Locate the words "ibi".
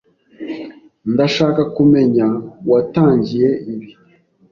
3.73-3.89